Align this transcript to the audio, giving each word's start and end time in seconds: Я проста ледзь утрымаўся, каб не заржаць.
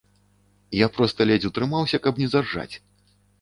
Я 0.77 0.87
проста 0.95 1.27
ледзь 1.33 1.45
утрымаўся, 1.51 2.01
каб 2.07 2.23
не 2.23 2.31
заржаць. 2.33 2.75